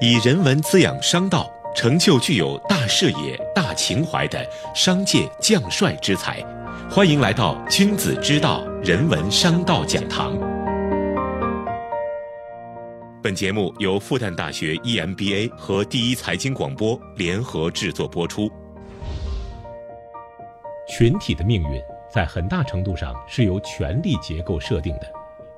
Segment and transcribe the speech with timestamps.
[0.00, 6.44] 以人文滋养商道，成就具有大视野、大情怀的商界将帅之才。
[6.90, 10.36] 欢迎来到君子之道人文商道讲堂。
[13.22, 18.50] 本节目由复旦大学 EMBA 和第一财经广播联合制作播出。
[20.88, 21.80] 群体的命运
[22.12, 25.06] 在很大程度上是由权力结构设定的，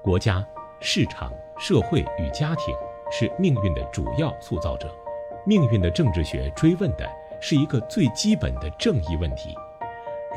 [0.03, 0.47] 国家、
[0.79, 2.75] 市场、社会与家庭。
[3.11, 4.93] 是命运的主要塑造者，
[5.45, 7.09] 命运的政治学追问的
[7.41, 9.55] 是一个最基本的正义问题：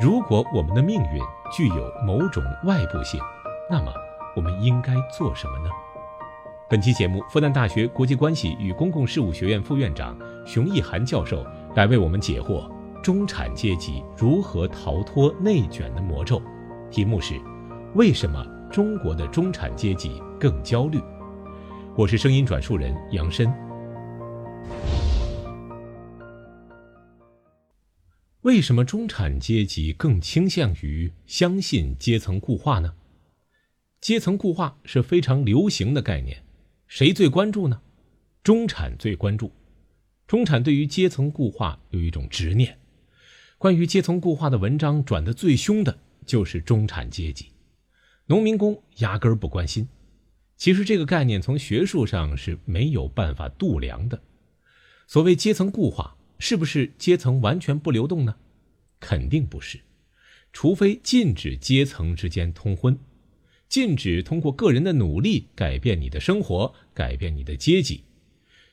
[0.00, 1.20] 如果我们的命运
[1.52, 3.20] 具有某种外部性，
[3.68, 3.92] 那么
[4.36, 5.70] 我们应该做什么呢？
[6.68, 12.70] 本期节目，复旦大学国际关系与公共事务学院副院长熊毅涵教授来为我们解惑：
[13.02, 16.40] 中产阶级如何逃脱内卷的魔咒？
[16.88, 17.34] 题目是：
[17.94, 21.00] 为什么中国的中产阶级更焦虑？
[22.00, 23.46] 我是声音转述人杨申。
[28.40, 32.94] 为什么中产阶级更倾向于相信阶层固化呢？
[34.00, 36.42] 阶层固化是非常流行的概念，
[36.86, 37.82] 谁最关注呢？
[38.42, 39.52] 中产最关注。
[40.26, 42.78] 中产对于阶层固化有一种执念，
[43.58, 47.52] 关于阶层固化的文章转得最凶的就是中产阶级，
[48.24, 49.86] 农民工压根儿不关心。
[50.60, 54.20] 其实这个概念从学术上是没有办法度量的。
[55.06, 58.36] 所谓阶层固化，是不是阶层完全不流动呢？
[59.00, 59.80] 肯定不是，
[60.52, 62.98] 除非禁止阶层之间通婚，
[63.70, 68.04] 禁止通过个人的努力改变你的生活，改变你的阶级。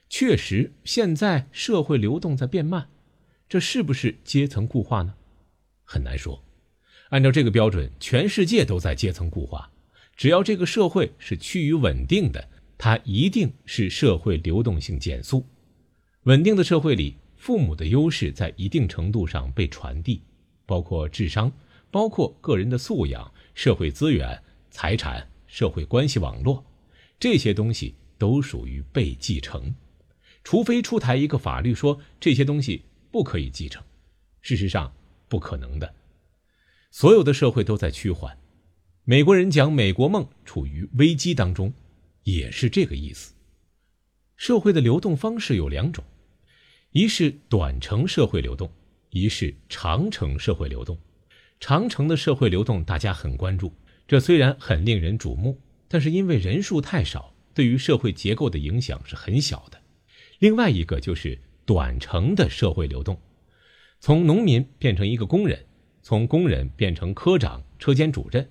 [0.09, 2.89] 确实，现在社会流动在变慢，
[3.47, 5.13] 这是不是阶层固化呢？
[5.85, 6.43] 很难说。
[7.11, 9.71] 按照这个标准，全世界都在阶层固化。
[10.17, 15.45] 只要这个社会是趋于稳定的，它一定是社会流动性减速。
[16.23, 20.23] 稳定的社会里，父母的优势在一定程度上被传递，
[20.65, 21.51] 包括智商，
[21.91, 26.65] 包括个人的素养、社会资源、财产、社会关系网络，
[27.19, 29.73] 这些东西都属于被继承。
[30.43, 33.83] 除非出台一个法律说这些东西不可以继承，
[34.41, 34.91] 事实上
[35.27, 35.93] 不可能的。
[36.89, 38.35] 所有的社会都在趋缓。
[39.09, 41.73] 美国人讲美国梦处于危机当中，
[42.23, 43.33] 也是这个意思。
[44.35, 46.03] 社会的流动方式有两种，
[46.91, 48.69] 一是短程社会流动，
[49.11, 50.99] 一是长程社会流动。
[51.57, 53.71] 长程的社会流动大家很关注，
[54.09, 55.57] 这虽然很令人瞩目，
[55.87, 59.81] 但是因为人数太少，对于社会结构的影响是很小的。
[60.39, 63.17] 另外一个就是短程的社会流动，
[64.01, 65.65] 从农民变成一个工人，
[66.01, 68.45] 从工人变成科长、车间主任。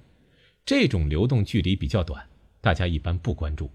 [0.67, 2.29] 这种流动距离比较短，
[2.61, 3.71] 大家一般不关注，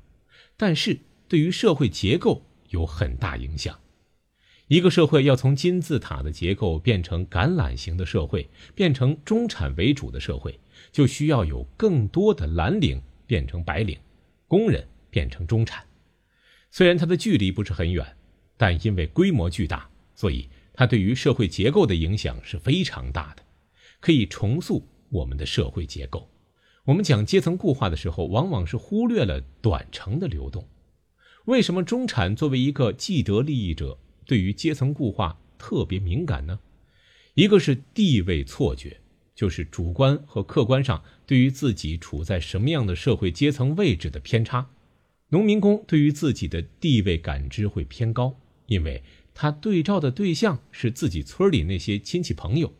[0.57, 3.79] 但是对于社会结构有很大影响。
[4.67, 10.59] 一个社会要从金字塔的结构变成橄榄形的社会，变成中产为主的社会，
[10.91, 13.97] 就需要有更多的蓝领变成白领，
[14.45, 15.85] 工人变成中产。
[16.71, 18.05] 虽然它的距离不是很远，
[18.57, 23.43] 但因为规模巨大，所以它对于社会结构的影响是非常大的，
[24.01, 26.29] 可以重塑我们的社会结构。
[26.91, 30.67] 我们讲阶层固化的时候，往往是忽略了短程的流动。
[31.45, 36.59] 为什么中产作为一个既得利益者，对于阶层固化特别敏感呢？
[37.35, 38.99] 一个是地位错觉，
[39.33, 44.69] 就是主观和客观上对于自己处在什么样的社会阶层位置的偏差。
[45.29, 49.01] 农民工对于自己的地位感知会偏高，因为
[49.33, 52.73] 他对照的对象是自己村里那些亲戚朋友。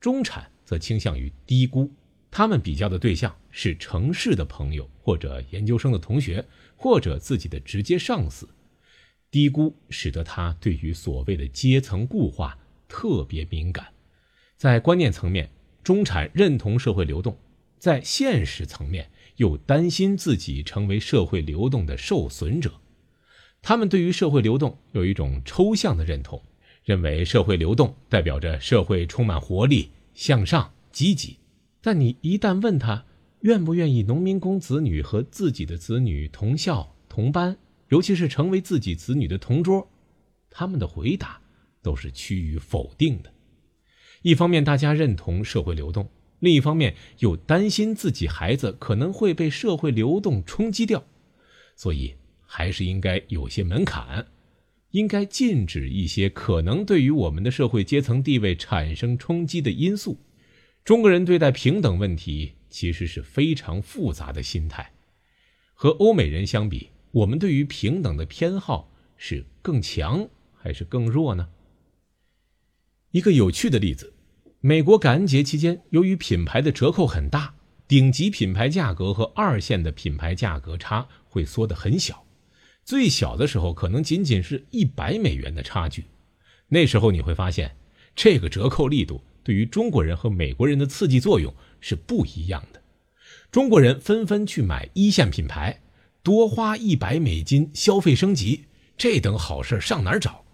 [0.00, 1.92] 中产则倾向于低估。
[2.32, 6.42] 他们比较的对象是城市的朋友，或者研究生的同学，
[6.76, 8.48] 或者自己的直接上司。
[9.30, 13.86] 低估使得他对于所谓的阶层固化特别敏感。
[14.56, 15.50] 在观念层面，
[15.84, 17.34] 中产认同社会流动；
[17.78, 22.72] 在现实层面，又担心自己成为社会流动的受损者。
[23.60, 26.42] 他们对于社会流动有一种抽象的认同，
[26.82, 31.36] 认为社会流动代表着社会充满活力、向上、积极。
[31.82, 33.04] 但你一旦问他
[33.40, 37.58] 愿不愿意农民工子女和自己的子女同校同班，
[37.88, 39.90] 尤其是成为自己子女的同桌，
[40.48, 41.40] 他们的回答
[41.82, 43.32] 都是趋于否定的。
[44.22, 46.08] 一方面大家认同社会流动，
[46.38, 51.04] 另一方面又担心自己孩子可能会被社会流动冲击掉，
[51.74, 54.24] 所以还是应该有些门槛，
[54.92, 60.20] 应该禁止一些可能对于我们的社会阶层地位产生冲击的因素。
[60.84, 64.92] 中国人对待平等问题其实是非常复杂的心态，
[65.74, 71.48] 和欧美人相比，我们对于平等的偏好是更强还是更弱呢？
[73.12, 74.12] 一个有趣的例子：
[74.60, 77.54] 美国感恩节期间，由于品牌的折扣很大，
[77.86, 82.26] 顶级品牌价格和二线的品牌价格差会缩得很小，
[82.84, 86.06] 最小的时候可能仅仅是一百美元的差距。
[86.66, 87.76] 那时候你会发现，
[88.16, 92.82] 这个折扣力度对于中国人和美国人的刺激作用是不一样的。
[93.50, 95.80] 中国人纷纷去买一线品牌，
[96.22, 98.64] 多花一百美金消费升级，
[98.96, 100.44] 这等好事上哪儿找？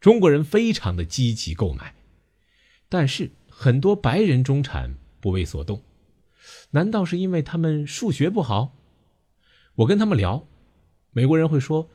[0.00, 1.94] 中国人非常的积极购买，
[2.88, 5.82] 但是很多白人中产不为所动，
[6.70, 8.76] 难道是因为他们数学不好？
[9.76, 10.46] 我跟他们聊，
[11.12, 11.88] 美国人会说，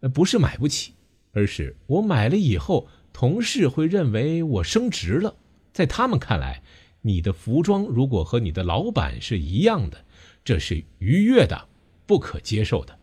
[0.00, 0.94] 呃，不是买不起，
[1.32, 5.36] 而是我买了以后，同事会认为我升值了，
[5.74, 6.62] 在他们看来。
[7.06, 10.06] 你的服装如果和你的老板是一样的，
[10.42, 11.68] 这是愉悦的、
[12.06, 12.98] 不可接受的。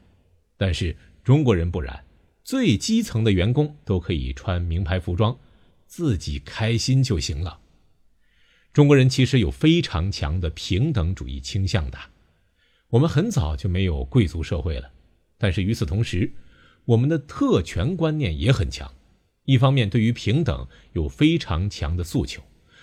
[0.57, 2.03] 但是中国人不然，
[2.43, 5.37] 最基层的员工都可以穿名牌服装，
[5.85, 7.59] 自己开心就行了。
[8.73, 11.99] 中国人其实有非常强的平等主义倾向的，
[12.89, 14.91] 我们很早就没有贵族社会了，
[15.37, 16.33] 但是与此同时，
[16.85, 18.91] 我们的特权观念也很强。
[19.45, 22.41] 一方面，对于平等有非常强的诉求。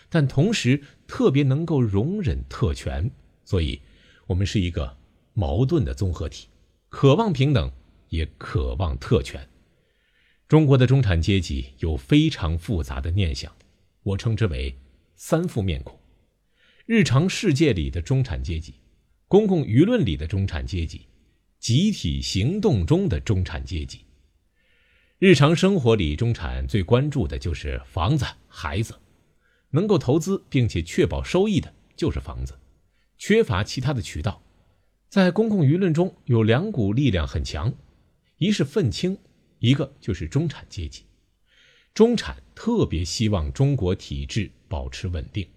[0.08, 3.10] 但同时特别能够容忍特权，
[3.44, 3.80] 所以，
[4.26, 4.96] 我们是一个
[5.34, 6.48] 矛盾的综合体，
[6.88, 7.70] 渴望平等，
[8.08, 9.48] 也渴望特权。
[10.48, 13.54] 中国的中产阶级有非常复杂的念想，
[14.02, 14.74] 我称之为
[15.14, 15.98] 三副面孔：
[16.86, 18.74] 日常世界里的中产阶级，
[19.26, 21.02] 公共舆论里的中产阶级，
[21.58, 24.06] 集体行动中的中产阶级。
[25.18, 28.94] 日常生活里，中产最关注的就是房子、孩子。
[29.70, 32.58] 能够投资并且确保收益的就是房子，
[33.16, 34.42] 缺乏其他的渠道。
[35.08, 37.72] 在公共舆论中有两股力量很强，
[38.36, 39.18] 一是愤青，
[39.58, 41.04] 一个就是中产阶级。
[41.94, 45.48] 中产特别希望中国体制保持稳定，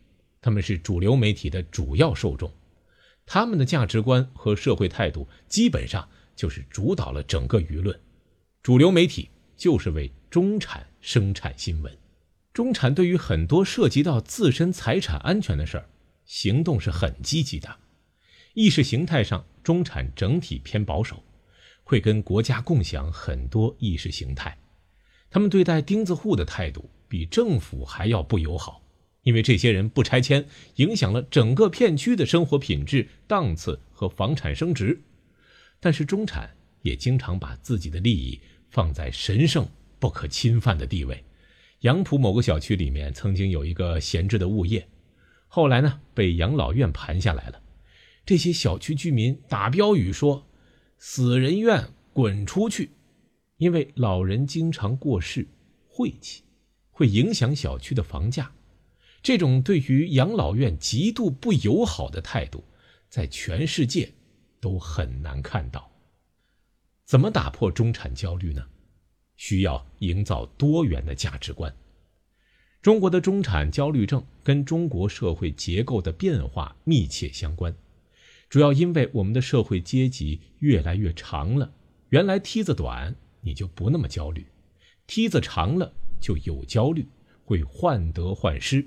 [0.41, 2.51] 他们是主流媒体的主要受众，
[3.25, 7.99] 他们的价值观和社会态度基本上就是主导了整个舆论。
[8.63, 12.00] 主流媒体就是为中产生产新闻。
[12.53, 15.85] 中产对于很多涉及到自身财产安全的事儿，
[16.25, 17.77] 行动是很积极的。
[18.53, 21.23] 意识形态上，中产整体偏保守，
[21.83, 24.57] 会跟国家共享很多意识形态。
[25.29, 28.81] 他们对待钉子户的态度比政府还要不友好，
[29.23, 30.45] 因为这些人不拆迁，
[30.75, 35.01] 影响了整个片区的生活品质、档次和房产升值。
[35.79, 36.49] 但是中产
[36.81, 39.65] 也经常把自己的利益放在神圣
[39.99, 41.23] 不可侵犯的地位。
[41.81, 44.87] 杨浦某个小区里面曾经有一个闲置的物业，
[45.47, 47.61] 后来呢被养老院盘下来了。
[48.23, 50.47] 这些小区居民打标语说
[50.99, 52.91] ：“死人院滚出去！”
[53.57, 55.47] 因为老人经常过世，
[55.87, 56.43] 晦气，
[56.91, 58.51] 会影响小区的房价。
[59.23, 62.63] 这种对于养老院极度不友好的态度，
[63.09, 64.13] 在全世界
[64.59, 65.91] 都很难看到。
[67.05, 68.67] 怎么打破中产焦虑呢？
[69.41, 71.75] 需要营造多元的价值观。
[72.79, 77.75] 中国的中产焦虑症跟中国社会结构的变化密切相关，
[78.49, 81.73] 主要因为我们的社会阶级越来越长了。
[82.09, 84.43] 原来梯子短，你就不那么焦虑；
[85.07, 87.07] 梯子长了，就有焦虑，
[87.43, 88.85] 会患得患失。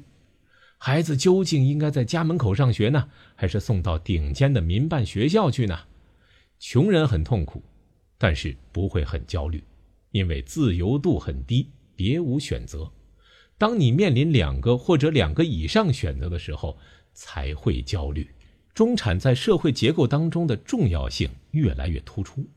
[0.78, 5.76] 孩子究竟应该在家门口上学呢，还是送到顶尖的民办学校去呢？
[6.60, 7.60] 穷人很痛苦，
[8.16, 9.60] 但是不会很焦虑。
[10.14, 12.88] 因为自由度很低，别无选择。
[13.58, 16.78] 当你面临两个或者两个以上选择的时候，
[17.12, 18.30] 才会焦虑。
[18.74, 22.48] 中产在社会结构当中的重要性越来越突出，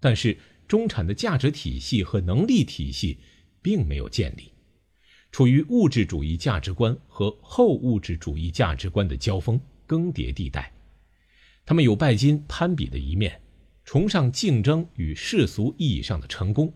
[0.00, 3.18] 但是中产的价值体系和能力体系
[3.60, 4.50] 并没有建立，
[5.30, 10.72] 处于物质主义价值观和后物质主义价值观的交锋更迭地带。
[11.66, 13.42] 他们有拜金攀比的一面，
[13.84, 16.72] 崇尚竞争与世俗意义上的成功。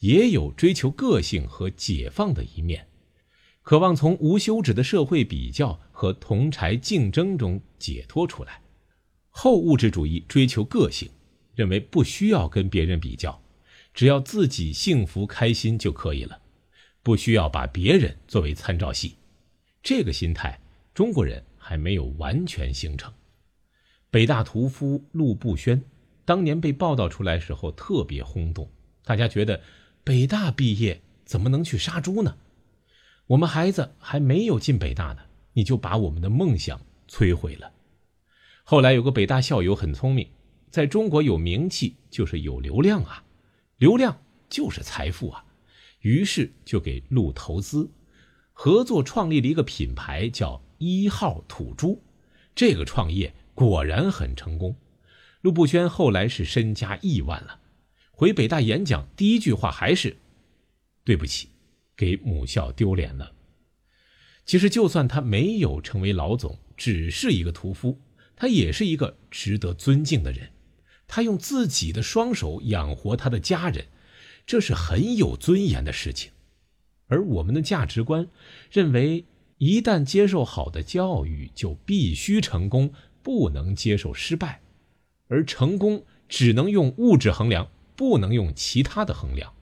[0.00, 2.86] 也有追求个性和解放的一面，
[3.60, 8.62] 渴望从无休止的社会比较和同柴竞争中解脱出来。
[9.28, 11.10] 后物质主义追求个性，
[11.54, 13.42] 认为不需要跟别人比较，
[13.92, 16.40] 只要自己幸福开心就可以了，
[17.02, 19.16] 不需要把别人作为参照系。
[19.82, 20.58] 这个心态，
[20.94, 23.12] 中国人还没有完全形成。
[24.10, 25.82] 北大屠夫陆步轩
[26.24, 28.66] 当年被报道出来时候特别轰动，
[29.04, 29.60] 大家觉得。
[30.02, 32.36] 北大毕业怎么能去杀猪呢？
[33.26, 35.18] 我们孩子还没有进北大呢，
[35.52, 37.70] 你就把我们的梦想摧毁了。
[38.64, 40.28] 后来有个北大校友很聪明，
[40.70, 43.22] 在中国有名气就是有流量啊，
[43.76, 45.44] 流量就是财富啊，
[46.00, 47.90] 于是就给陆投资，
[48.52, 52.02] 合作创立了一个品牌，叫一号土猪。
[52.54, 54.74] 这个创业果然很成功，
[55.42, 57.59] 陆步轩后来是身家亿万了。
[58.20, 60.14] 回北大演讲，第一句话还是
[61.04, 61.48] ：“对不起，
[61.96, 63.32] 给母校丢脸了。”
[64.44, 67.98] 其实，就算他没有成为老总，只是一个屠夫，
[68.36, 70.50] 他也是一个值得尊敬的人。
[71.08, 73.86] 他用自己的双手养活他的家人，
[74.44, 76.30] 这是很有尊严的事情。
[77.06, 78.28] 而我们的价值观
[78.70, 79.24] 认为，
[79.56, 84.60] 一旦接受好的教育，就必须成功，不能接受失败，
[85.28, 87.70] 而成功只能用物质衡量。
[88.00, 89.52] 不能用其他的衡量，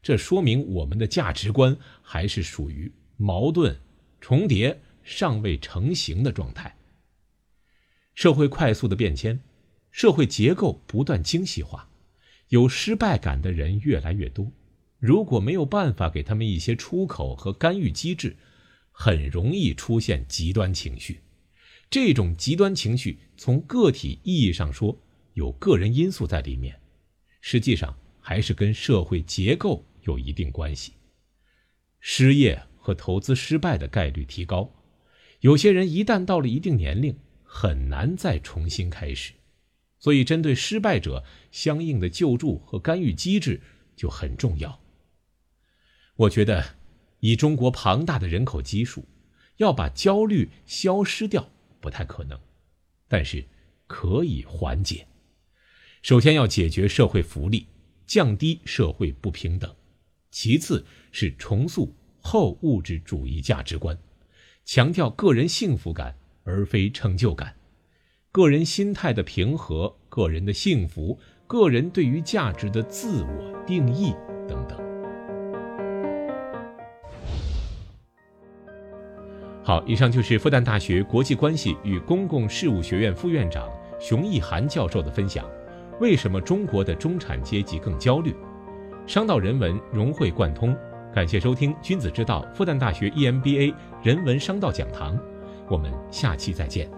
[0.00, 3.78] 这说明我们的价值观还是属于矛盾、
[4.22, 6.74] 重叠、尚未成型的状态。
[8.14, 9.40] 社会快速的变迁，
[9.90, 11.90] 社会结构不断精细化，
[12.48, 14.50] 有失败感的人越来越多。
[14.98, 18.34] 如果没有办法给他们一些出口和干预机制，
[18.90, 21.20] 很容易出现极端情绪。
[21.90, 24.98] 这种极端情绪，从个体意义上说，
[25.34, 26.80] 有个人因素在里面。
[27.40, 30.92] 实际上还是跟社会结构有一定关系。
[32.00, 34.72] 失业和投资失败的概率提高，
[35.40, 39.32] 有些人一旦到了一定年龄，很难再重新开始。
[39.98, 43.60] 所以，针对失败者，相应的救助和干预机制
[43.96, 44.80] 就很重要。
[46.14, 46.76] 我觉得，
[47.18, 49.04] 以中国庞大的人口基数，
[49.56, 52.38] 要把焦虑消失掉不太可能，
[53.08, 53.44] 但是
[53.88, 55.08] 可以缓解。
[56.02, 57.66] 首先要解决社会福利，
[58.06, 59.70] 降低社会不平等；
[60.30, 63.98] 其次是重塑后物质主义价值观，
[64.64, 67.56] 强调个人幸福感而非成就感，
[68.30, 74.12] 个人心态的平和，个人的幸福，个人对于价值的自我定义
[74.48, 74.78] 等等。
[79.64, 83.68] 好，以上就是复旦大学国际关系与公共事务学院副院长
[84.00, 85.44] 熊毅涵教授的分享。
[86.00, 88.34] 为什么中国的中产阶级更焦虑？
[89.06, 90.76] 商道人文融会贯通，
[91.14, 95.18] 感谢收听《君子之道》复旦大学 EMBA 人文商道讲堂，
[95.68, 96.88] 我们下期再见。